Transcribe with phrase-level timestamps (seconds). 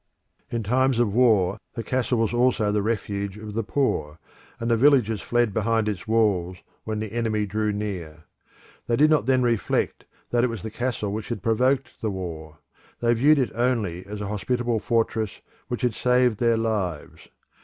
[0.49, 4.17] In times of war the castle was also the refuge of the poor,
[4.59, 8.23] and the villagers fled behind its walls when the enemy drew near.
[8.87, 12.57] They did not then reflect that it was the castle which had provoked the war;
[12.99, 17.27] they viewed it only as a hospitable fortress which had saved their lives.